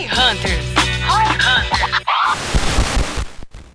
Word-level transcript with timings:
Hi 0.00 0.04
Hunters. 0.04 0.64
Hi 1.04 1.28
Hunters. 1.36 2.00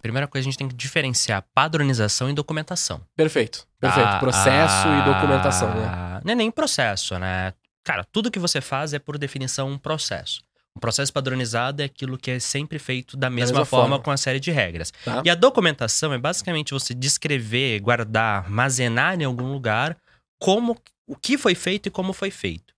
Primeira 0.01 0.27
coisa, 0.27 0.43
a 0.43 0.49
gente 0.49 0.57
tem 0.57 0.67
que 0.67 0.73
diferenciar 0.73 1.45
padronização 1.53 2.27
e 2.27 2.33
documentação. 2.33 2.99
Perfeito. 3.15 3.67
Perfeito. 3.79 4.07
Ah, 4.07 4.17
processo 4.17 4.87
ah, 4.87 5.01
e 5.01 5.13
documentação, 5.13 5.69
né? 5.75 6.21
Não 6.23 6.31
é 6.31 6.35
nem 6.35 6.49
processo, 6.49 7.19
né? 7.19 7.53
Cara, 7.83 8.03
tudo 8.11 8.31
que 8.31 8.39
você 8.39 8.59
faz 8.59 8.91
é, 8.91 8.97
por 8.97 9.19
definição, 9.19 9.69
um 9.69 9.77
processo. 9.77 10.41
Um 10.75 10.79
processo 10.79 11.13
padronizado 11.13 11.83
é 11.83 11.85
aquilo 11.85 12.17
que 12.17 12.31
é 12.31 12.39
sempre 12.39 12.79
feito 12.79 13.15
da 13.15 13.29
mesma, 13.29 13.59
mesma 13.59 13.65
forma, 13.65 13.89
forma. 13.89 14.03
com 14.03 14.09
a 14.09 14.17
série 14.17 14.39
de 14.39 14.49
regras. 14.49 14.91
Tá? 15.03 15.21
E 15.23 15.29
a 15.29 15.35
documentação 15.35 16.11
é 16.11 16.17
basicamente 16.17 16.73
você 16.73 16.95
descrever, 16.95 17.79
guardar, 17.81 18.45
armazenar 18.45 19.21
em 19.21 19.25
algum 19.25 19.51
lugar 19.51 19.95
como 20.39 20.75
o 21.07 21.15
que 21.15 21.37
foi 21.37 21.53
feito 21.53 21.85
e 21.85 21.91
como 21.91 22.13
foi 22.13 22.31
feito. 22.31 22.74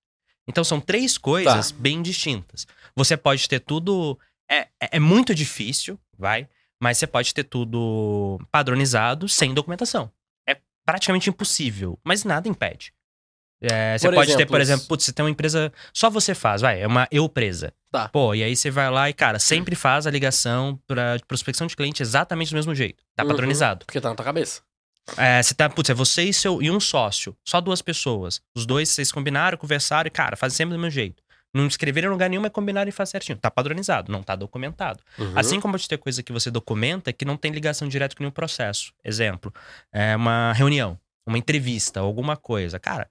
Então 0.48 0.64
são 0.64 0.80
três 0.80 1.18
coisas 1.18 1.72
bem 1.72 2.02
distintas. 2.02 2.66
Você 2.96 3.18
pode 3.18 3.48
ter 3.48 3.60
tudo. 3.60 4.18
É, 4.50 4.60
é- 4.82 4.90
é 4.94 5.00
muito 5.00 5.36
difícil, 5.36 6.00
vai, 6.18 6.48
mas 6.82 6.98
você 6.98 7.06
pode 7.08 7.34
ter 7.34 7.44
tudo 7.44 8.40
padronizado 8.52 9.28
sem 9.28 9.54
documentação. 9.54 10.10
É 10.48 10.58
praticamente 10.86 11.30
impossível, 11.30 12.00
mas 12.04 12.24
nada 12.24 12.48
impede. 12.48 12.94
É, 13.60 13.98
você 13.98 14.08
Por 14.08 14.14
pode 14.14 14.38
ter, 14.38 14.46
por 14.46 14.62
exemplo, 14.62 14.86
putz, 14.88 15.04
você 15.06 15.12
tem 15.12 15.26
uma 15.26 15.32
empresa. 15.32 15.74
Só 15.92 16.10
você 16.12 16.36
faz, 16.36 16.62
vai, 16.62 16.80
é 16.80 16.86
uma 16.88 17.08
eu 17.12 17.28
presa. 17.28 17.74
Tá. 17.92 18.08
Pô, 18.08 18.36
e 18.36 18.44
aí 18.44 18.56
você 18.56 18.70
vai 18.70 18.90
lá 18.92 19.10
e, 19.10 19.14
cara, 19.14 19.40
sempre 19.40 19.76
faz 19.76 20.06
a 20.06 20.12
ligação 20.12 20.80
para 20.86 21.18
prospecção 21.28 21.66
de 21.66 21.76
cliente 21.76 22.04
exatamente 22.04 22.52
do 22.52 22.56
mesmo 22.56 22.76
jeito. 22.76 23.04
Tá 23.16 23.24
Uhum. 23.24 23.30
padronizado. 23.30 23.86
Porque 23.86 24.00
tá 24.00 24.10
na 24.10 24.16
tua 24.16 24.26
cabeça. 24.26 24.62
É, 25.16 25.42
você 25.42 25.54
tá, 25.54 25.70
putz, 25.70 25.90
é 25.90 25.94
você 25.94 26.24
e, 26.24 26.34
seu, 26.34 26.62
e 26.62 26.70
um 26.70 26.80
sócio. 26.80 27.36
Só 27.48 27.62
duas 27.62 27.82
pessoas. 27.82 28.42
Os 28.56 28.66
dois, 28.66 28.90
vocês 28.90 29.12
combinaram, 29.12 29.58
conversaram 29.58 30.08
e, 30.08 30.12
cara, 30.12 30.36
fazem 30.36 30.58
sempre 30.58 30.76
do 30.76 30.80
mesmo 30.80 30.92
jeito. 30.92 31.24
Não 31.54 31.66
escreveram 31.66 32.10
em 32.10 32.12
lugar 32.12 32.30
nenhum, 32.30 32.42
mas 32.42 32.52
combinaram 32.52 32.90
e 32.90 32.92
faz 32.92 33.10
certinho. 33.10 33.38
Tá 33.38 33.50
padronizado, 33.50 34.12
não 34.12 34.22
tá 34.22 34.36
documentado. 34.36 35.02
Uhum. 35.18 35.34
Assim 35.36 35.60
como 35.60 35.74
pode 35.74 35.88
ter 35.88 35.98
coisa 35.98 36.22
que 36.22 36.32
você 36.32 36.52
documenta 36.52 37.14
que 37.14 37.26
não 37.26 37.38
tem 37.38 37.52
ligação 37.52 37.88
direta 37.88 38.16
com 38.16 38.24
nenhum 38.24 38.32
processo. 38.32 38.92
Exemplo, 39.04 39.54
é 39.92 40.16
uma 40.16 40.52
reunião, 40.54 41.00
uma 41.28 41.38
entrevista, 41.38 42.00
alguma 42.00 42.38
coisa. 42.38 42.80
Cara, 42.80 43.10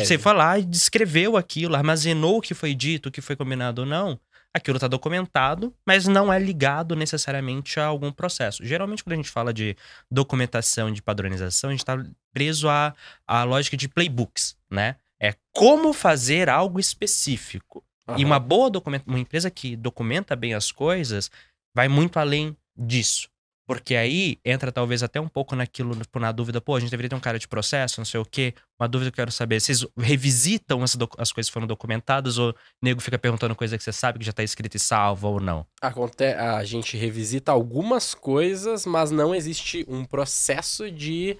Você 0.00 0.18
foi 0.18 0.32
lá 0.34 0.58
e 0.58 0.64
descreveu 0.64 1.36
aquilo, 1.36 1.74
armazenou 1.74 2.38
o 2.38 2.40
que 2.42 2.52
foi 2.52 2.74
dito, 2.74 3.08
o 3.08 3.12
que 3.12 3.22
foi 3.22 3.34
combinado 3.34 3.82
ou 3.82 3.86
não. 3.86 4.20
Aquilo 4.52 4.78
tá 4.78 4.86
documentado, 4.86 5.74
mas 5.86 6.06
não 6.06 6.32
é 6.32 6.38
ligado 6.38 6.94
necessariamente 6.94 7.80
a 7.80 7.86
algum 7.86 8.12
processo. 8.12 8.64
Geralmente, 8.64 9.02
quando 9.02 9.14
a 9.14 9.16
gente 9.16 9.30
fala 9.30 9.52
de 9.52 9.76
documentação, 10.10 10.92
de 10.92 11.02
padronização, 11.02 11.70
a 11.70 11.72
gente 11.72 11.84
tá 11.84 12.02
preso 12.32 12.68
à, 12.68 12.94
à 13.26 13.44
lógica 13.44 13.76
de 13.76 13.88
playbooks, 13.88 14.56
né? 14.70 14.96
É 15.20 15.34
como 15.52 15.92
fazer 15.92 16.48
algo 16.48 16.78
específico. 16.78 17.82
Aham. 18.08 18.18
E 18.18 18.24
uma 18.24 18.38
boa 18.38 18.70
documenta 18.70 19.04
uma 19.06 19.18
empresa 19.18 19.50
que 19.50 19.76
documenta 19.76 20.36
bem 20.36 20.54
as 20.54 20.70
coisas 20.70 21.30
vai 21.74 21.88
muito 21.88 22.18
além 22.18 22.56
disso. 22.76 23.28
Porque 23.66 23.96
aí 23.96 24.38
entra 24.44 24.70
talvez 24.70 25.02
até 25.02 25.20
um 25.20 25.26
pouco 25.26 25.56
naquilo, 25.56 25.96
tipo, 25.96 26.20
na 26.20 26.30
dúvida, 26.30 26.60
pô, 26.60 26.76
a 26.76 26.80
gente 26.80 26.90
deveria 26.90 27.10
ter 27.10 27.16
um 27.16 27.20
cara 27.20 27.36
de 27.36 27.48
processo, 27.48 27.98
não 27.98 28.04
sei 28.04 28.20
o 28.20 28.24
quê. 28.24 28.54
Uma 28.78 28.86
dúvida 28.86 29.10
que 29.10 29.14
eu 29.14 29.24
quero 29.24 29.32
saber, 29.32 29.60
vocês 29.60 29.84
revisitam 29.98 30.84
as, 30.84 30.94
coisas 31.32 31.50
que 31.50 31.52
foram 31.52 31.66
documentadas 31.66 32.38
ou 32.38 32.50
o 32.50 32.54
nego 32.80 33.00
fica 33.00 33.18
perguntando 33.18 33.56
coisa 33.56 33.76
que 33.76 33.82
você 33.82 33.92
sabe 33.92 34.20
que 34.20 34.24
já 34.24 34.32
tá 34.32 34.44
escrita 34.44 34.76
e 34.76 34.80
salva 34.80 35.26
ou 35.26 35.40
não? 35.40 35.66
Aconte 35.80 36.24
a 36.24 36.62
gente 36.62 36.96
revisita 36.96 37.50
algumas 37.50 38.14
coisas, 38.14 38.86
mas 38.86 39.10
não 39.10 39.34
existe 39.34 39.84
um 39.88 40.04
processo 40.04 40.88
de 40.88 41.36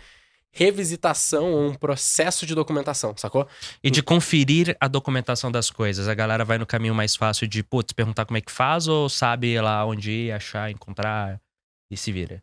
revisitação 0.50 1.52
ou 1.52 1.68
um 1.68 1.74
processo 1.74 2.46
de 2.46 2.54
documentação, 2.54 3.14
sacou? 3.16 3.46
E 3.84 3.90
de 3.90 4.02
conferir 4.02 4.74
a 4.80 4.88
documentação 4.88 5.52
das 5.52 5.70
coisas. 5.70 6.08
A 6.08 6.14
galera 6.14 6.44
vai 6.44 6.56
no 6.58 6.66
caminho 6.66 6.94
mais 6.94 7.14
fácil 7.14 7.46
de, 7.46 7.62
putz, 7.62 7.92
perguntar 7.92 8.24
como 8.24 8.38
é 8.38 8.40
que 8.40 8.50
faz 8.50 8.88
ou 8.88 9.08
sabe 9.08 9.60
lá 9.60 9.84
onde 9.84 10.10
ir, 10.10 10.32
achar, 10.32 10.70
encontrar 10.70 11.38
e 11.90 11.96
se 11.96 12.12
vira. 12.12 12.42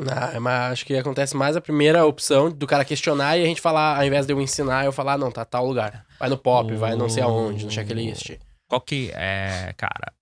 Ah, 0.00 0.40
mas 0.40 0.72
acho 0.72 0.86
que 0.86 0.96
acontece 0.96 1.36
mais 1.36 1.56
a 1.56 1.60
primeira 1.60 2.04
opção 2.04 2.50
do 2.50 2.66
cara 2.66 2.84
questionar 2.84 3.36
e 3.36 3.42
a 3.42 3.46
gente 3.46 3.60
falar, 3.60 3.96
ao 3.96 4.04
invés 4.04 4.26
de 4.26 4.32
eu 4.32 4.40
ensinar, 4.40 4.84
eu 4.84 4.92
falar, 4.92 5.18
não, 5.18 5.30
tá 5.30 5.44
tal 5.44 5.66
lugar. 5.66 6.04
Vai 6.18 6.28
no 6.28 6.38
pop, 6.38 6.74
vai 6.74 6.96
não 6.96 7.08
sei 7.08 7.22
aonde, 7.22 7.64
no 7.64 7.70
checklist. 7.70 8.38
Qual 8.68 8.80
que 8.80 9.10
é, 9.14 9.72
cara? 9.76 10.12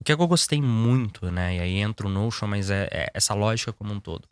O 0.00 0.04
que 0.04 0.12
eu 0.12 0.28
gostei 0.28 0.60
muito, 0.60 1.30
né? 1.30 1.56
E 1.56 1.60
aí 1.60 1.78
entra 1.78 2.06
o 2.06 2.10
Notion, 2.10 2.46
mas 2.46 2.68
é, 2.70 2.88
é 2.92 3.10
essa 3.14 3.32
lógica 3.32 3.72
como 3.72 3.92
um 3.92 3.98
todo. 3.98 4.28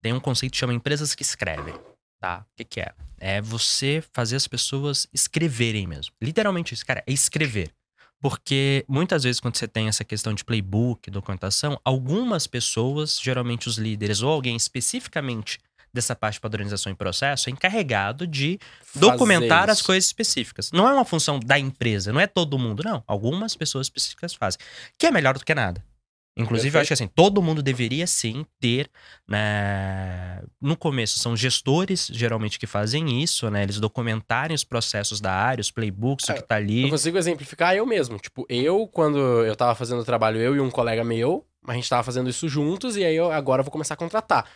Tem 0.00 0.12
um 0.12 0.20
conceito 0.20 0.52
que 0.52 0.58
chama 0.58 0.72
empresas 0.72 1.14
que 1.14 1.22
escrevem, 1.22 1.74
tá? 2.20 2.46
O 2.48 2.56
que, 2.56 2.64
que 2.64 2.80
é? 2.80 2.92
É 3.18 3.40
você 3.40 4.02
fazer 4.12 4.36
as 4.36 4.46
pessoas 4.46 5.08
escreverem 5.12 5.86
mesmo. 5.86 6.14
Literalmente 6.22 6.72
isso, 6.72 6.86
cara, 6.86 7.02
é 7.06 7.12
escrever. 7.12 7.70
Porque 8.20 8.84
muitas 8.86 9.24
vezes, 9.24 9.40
quando 9.40 9.56
você 9.56 9.66
tem 9.66 9.88
essa 9.88 10.04
questão 10.04 10.34
de 10.34 10.44
playbook, 10.44 11.10
documentação, 11.10 11.80
algumas 11.84 12.46
pessoas, 12.46 13.18
geralmente 13.20 13.66
os 13.68 13.78
líderes 13.78 14.20
ou 14.20 14.30
alguém 14.30 14.54
especificamente 14.54 15.58
dessa 15.92 16.14
parte 16.14 16.34
de 16.34 16.40
padronização 16.40 16.92
e 16.92 16.94
processo, 16.94 17.48
é 17.48 17.52
encarregado 17.52 18.26
de 18.26 18.58
documentar 18.94 19.60
Fazer 19.60 19.72
as 19.72 19.78
isso. 19.78 19.86
coisas 19.86 20.04
específicas. 20.04 20.70
Não 20.70 20.88
é 20.88 20.92
uma 20.92 21.04
função 21.04 21.40
da 21.40 21.58
empresa, 21.58 22.12
não 22.12 22.20
é 22.20 22.26
todo 22.26 22.58
mundo, 22.58 22.82
não. 22.84 23.02
Algumas 23.06 23.56
pessoas 23.56 23.86
específicas 23.86 24.34
fazem. 24.34 24.60
Que 24.98 25.06
é 25.06 25.10
melhor 25.10 25.36
do 25.36 25.44
que 25.44 25.54
nada. 25.54 25.84
Inclusive, 26.36 26.76
eu 26.76 26.80
acho 26.80 26.88
que 26.88 26.94
assim, 26.94 27.08
todo 27.08 27.42
mundo 27.42 27.62
deveria 27.62 28.06
sim 28.06 28.46
ter, 28.60 28.88
né? 29.28 30.42
No 30.60 30.76
começo, 30.76 31.18
são 31.18 31.36
gestores 31.36 32.08
geralmente 32.12 32.58
que 32.58 32.66
fazem 32.66 33.22
isso, 33.22 33.50
né? 33.50 33.62
Eles 33.62 33.78
documentarem 33.80 34.54
os 34.54 34.64
processos 34.64 35.20
da 35.20 35.32
área, 35.32 35.60
os 35.60 35.70
playbooks, 35.70 36.28
o 36.28 36.32
É, 36.32 36.34
que 36.36 36.42
tá 36.42 36.56
ali. 36.56 36.84
Eu 36.84 36.90
consigo 36.90 37.18
exemplificar 37.18 37.74
eu 37.74 37.84
mesmo. 37.84 38.18
Tipo, 38.18 38.46
eu, 38.48 38.86
quando 38.86 39.18
eu 39.18 39.54
tava 39.56 39.74
fazendo 39.74 40.00
o 40.00 40.04
trabalho, 40.04 40.40
eu 40.40 40.54
e 40.56 40.60
um 40.60 40.70
colega 40.70 41.04
meu, 41.04 41.44
a 41.66 41.74
gente 41.74 41.88
tava 41.88 42.02
fazendo 42.02 42.30
isso 42.30 42.48
juntos 42.48 42.96
e 42.96 43.04
aí 43.04 43.16
eu 43.16 43.30
agora 43.30 43.60
eu 43.60 43.64
vou 43.64 43.72
começar 43.72 43.94
a 43.94 43.96
contratar. 43.96 44.48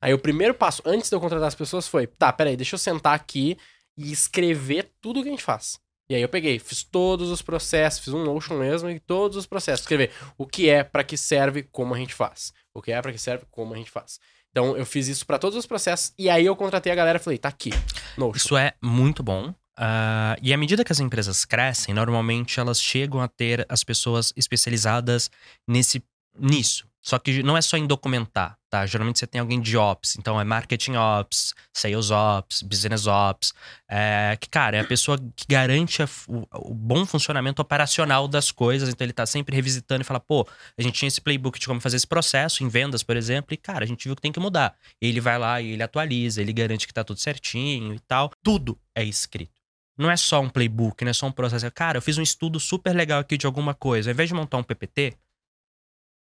Aí 0.00 0.12
o 0.12 0.18
primeiro 0.18 0.54
passo, 0.54 0.82
antes 0.84 1.08
de 1.08 1.16
eu 1.16 1.20
contratar 1.20 1.48
as 1.48 1.54
pessoas, 1.54 1.88
foi: 1.88 2.06
tá, 2.06 2.32
peraí, 2.32 2.56
deixa 2.56 2.74
eu 2.74 2.78
sentar 2.78 3.14
aqui 3.14 3.56
e 3.96 4.12
escrever 4.12 4.90
tudo 5.00 5.22
que 5.22 5.28
a 5.28 5.32
gente 5.32 5.42
faz. 5.44 5.78
E 6.12 6.14
aí 6.14 6.20
eu 6.20 6.28
peguei, 6.28 6.58
fiz 6.58 6.82
todos 6.82 7.30
os 7.30 7.40
processos, 7.40 8.00
fiz 8.00 8.12
um 8.12 8.22
Notion 8.22 8.58
mesmo 8.58 8.90
e 8.90 9.00
todos 9.00 9.34
os 9.34 9.46
processos. 9.46 9.80
Escrever 9.80 10.10
o 10.36 10.46
que 10.46 10.68
é, 10.68 10.84
pra 10.84 11.02
que 11.02 11.16
serve, 11.16 11.62
como 11.62 11.94
a 11.94 11.98
gente 11.98 12.12
faz. 12.12 12.52
O 12.74 12.82
que 12.82 12.92
é, 12.92 13.00
pra 13.00 13.10
que 13.10 13.18
serve, 13.18 13.46
como 13.50 13.72
a 13.72 13.78
gente 13.78 13.90
faz. 13.90 14.20
Então 14.50 14.76
eu 14.76 14.84
fiz 14.84 15.08
isso 15.08 15.24
pra 15.24 15.38
todos 15.38 15.56
os 15.56 15.64
processos 15.64 16.12
e 16.18 16.28
aí 16.28 16.44
eu 16.44 16.54
contratei 16.54 16.92
a 16.92 16.94
galera 16.94 17.16
e 17.16 17.18
falei: 17.18 17.38
tá 17.38 17.48
aqui, 17.48 17.70
Notion. 18.18 18.36
Isso 18.36 18.56
é 18.58 18.74
muito 18.82 19.22
bom. 19.22 19.54
Ah, 19.74 20.36
e 20.42 20.52
à 20.52 20.56
medida 20.58 20.84
que 20.84 20.92
as 20.92 21.00
empresas 21.00 21.46
crescem, 21.46 21.94
normalmente 21.94 22.60
elas 22.60 22.78
chegam 22.78 23.22
a 23.22 23.26
ter 23.26 23.64
as 23.66 23.82
pessoas 23.82 24.34
especializadas 24.36 25.30
nesse 25.66 26.04
nisso. 26.38 26.86
Só 27.02 27.18
que 27.18 27.42
não 27.42 27.56
é 27.56 27.60
só 27.60 27.76
em 27.76 27.84
documentar, 27.84 28.56
tá? 28.70 28.86
Geralmente 28.86 29.18
você 29.18 29.26
tem 29.26 29.40
alguém 29.40 29.60
de 29.60 29.76
ops, 29.76 30.16
então 30.16 30.40
é 30.40 30.44
marketing 30.44 30.94
ops, 30.94 31.52
sales 31.74 32.12
ops, 32.12 32.62
business 32.62 33.08
ops, 33.08 33.52
é, 33.90 34.38
que 34.40 34.48
cara 34.48 34.76
é 34.76 34.80
a 34.80 34.84
pessoa 34.84 35.18
que 35.34 35.44
garante 35.48 36.00
a 36.00 36.08
o, 36.28 36.46
o 36.70 36.72
bom 36.72 37.04
funcionamento 37.04 37.60
operacional 37.60 38.28
das 38.28 38.52
coisas. 38.52 38.88
Então 38.88 39.04
ele 39.04 39.12
tá 39.12 39.26
sempre 39.26 39.56
revisitando 39.56 40.02
e 40.02 40.04
fala, 40.04 40.20
pô, 40.20 40.46
a 40.78 40.82
gente 40.82 40.94
tinha 40.94 41.08
esse 41.08 41.20
playbook 41.20 41.58
de 41.58 41.66
como 41.66 41.80
fazer 41.80 41.96
esse 41.96 42.06
processo 42.06 42.62
em 42.62 42.68
vendas, 42.68 43.02
por 43.02 43.16
exemplo, 43.16 43.52
e 43.52 43.56
cara 43.56 43.84
a 43.84 43.88
gente 43.88 44.04
viu 44.06 44.14
que 44.14 44.22
tem 44.22 44.30
que 44.30 44.38
mudar. 44.38 44.76
Ele 45.00 45.20
vai 45.20 45.38
lá 45.38 45.60
e 45.60 45.72
ele 45.72 45.82
atualiza, 45.82 46.40
ele 46.40 46.52
garante 46.52 46.86
que 46.86 46.94
tá 46.94 47.02
tudo 47.02 47.18
certinho 47.18 47.94
e 47.94 47.98
tal. 47.98 48.30
Tudo 48.44 48.78
é 48.94 49.02
escrito. 49.02 49.60
Não 49.98 50.08
é 50.10 50.16
só 50.16 50.40
um 50.40 50.48
playbook, 50.48 51.04
não 51.04 51.10
é 51.10 51.12
só 51.12 51.26
um 51.26 51.32
processo. 51.32 51.68
Cara, 51.72 51.98
eu 51.98 52.02
fiz 52.02 52.16
um 52.16 52.22
estudo 52.22 52.60
super 52.60 52.94
legal 52.94 53.20
aqui 53.20 53.36
de 53.36 53.44
alguma 53.44 53.74
coisa. 53.74 54.08
Ao 54.08 54.12
invés 54.12 54.28
de 54.28 54.34
montar 54.34 54.56
um 54.56 54.62
PPT, 54.62 55.16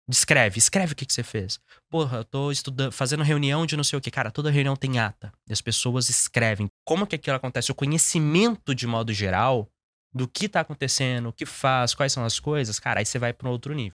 descreve, 0.08 0.58
escreve 0.58 0.94
o 0.94 0.96
que, 0.96 1.06
que 1.06 1.14
você 1.14 1.24
fez. 1.24 1.60
Porra, 1.90 2.20
eu 2.20 2.26
tô 2.26 2.52
estudando, 2.52 2.92
fazendo 2.92 3.24
reunião 3.24 3.66
de 3.66 3.76
não 3.76 3.84
sei 3.84 3.98
o 3.98 4.02
que. 4.02 4.10
Cara, 4.10 4.32
toda 4.32 4.50
reunião 4.50 4.76
tem 4.76 5.00
ata. 5.00 5.32
E 5.50 5.54
as 5.54 5.62
pessoas 5.62 6.10
escrevem. 6.10 6.70
Como 6.86 7.06
que 7.06 7.16
aquilo 7.16 7.36
acontece? 7.36 7.72
O 7.72 7.76
conhecimento 7.76 8.74
de 8.74 8.88
modo 8.88 9.14
geral 9.14 9.68
do 10.14 10.28
que 10.28 10.48
tá 10.48 10.62
acontecendo, 10.62 11.30
o 11.30 11.34
que 11.34 11.46
faz, 11.46 11.94
quais 11.94 12.14
são 12.14 12.24
as 12.24 12.40
coisas, 12.40 12.80
cara, 12.80 13.02
aí 13.02 13.06
você 13.06 13.20
vai 13.20 13.34
para 13.34 13.48
um 13.48 13.52
outro 13.52 13.74
nível. 13.74 13.94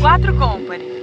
C4 0.00 0.38
Company. 0.38 0.97